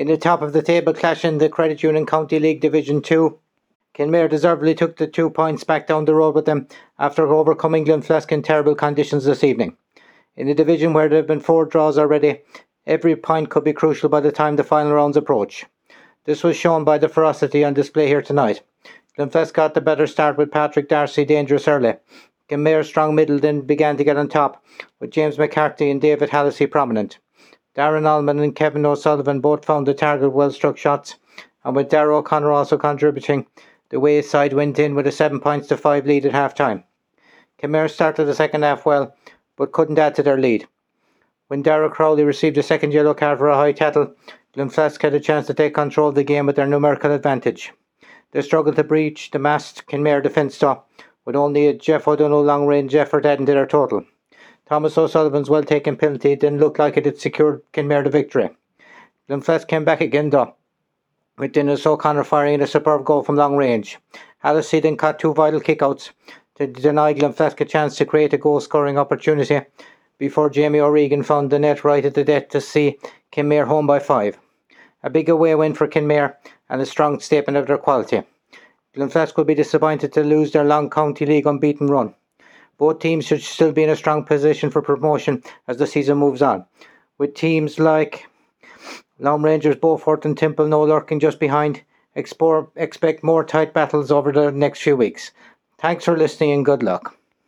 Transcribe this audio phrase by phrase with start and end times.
[0.00, 3.38] In the top of the table clash in the Credit Union County League Division 2,
[3.94, 8.32] Kenmare deservedly took the two points back down the road with them after overcoming Glenflesk
[8.32, 9.76] in terrible conditions this evening.
[10.38, 12.40] In a division where there have been four draws already,
[12.86, 15.66] every point could be crucial by the time the final rounds approach.
[16.24, 18.62] This was shown by the ferocity on display here tonight.
[19.18, 21.96] Glenflesk got the better start with Patrick Darcy dangerous early.
[22.48, 24.64] Kenmare strong middle then began to get on top,
[24.98, 27.18] with James McCarthy and David Hallisey prominent.
[27.76, 31.14] Darren Allman and Kevin O'Sullivan both found the target well struck shots,
[31.62, 33.46] and with Darragh O'Connor also contributing,
[33.90, 36.82] the Wayside side went in with a 7 points to 5 lead at half time.
[37.62, 39.14] Kenmare started the second half well,
[39.56, 40.66] but couldn't add to their lead.
[41.46, 44.14] When Darragh Crowley received a second yellow card for a high tackle,
[44.56, 47.72] Glenflesk had a chance to take control of the game with their numerical advantage.
[48.32, 50.82] They struggled to breach the massed Kenmare defence though,
[51.24, 54.04] with only a Jeff O'Donnell long range effort adding to their total.
[54.70, 58.50] Thomas O'Sullivan's well taken penalty didn't look like it had secured Kenmare the victory.
[59.28, 60.54] Glenflesk came back again though,
[61.38, 63.98] with Dennis O'Connor firing a superb goal from long range.
[64.44, 66.10] Hallisey then caught two vital kickouts
[66.54, 69.60] to deny Glenflesk a chance to create a goal scoring opportunity
[70.18, 72.96] before Jamie O'Regan found the net right at the death to see
[73.32, 74.38] Kenmare home by five.
[75.02, 76.36] A big away win for Kenmare
[76.68, 78.22] and a strong statement of their quality.
[78.94, 82.14] Glenflesk will be disappointed to lose their long county league unbeaten run.
[82.80, 86.40] Both teams should still be in a strong position for promotion as the season moves
[86.40, 86.64] on,
[87.18, 88.26] with teams like
[89.20, 91.82] Laune Rangers, Beaufort, and Templenoe lurking just behind.
[92.14, 95.30] Explore, expect more tight battles over the next few weeks.
[95.78, 97.19] Thanks for listening and good luck.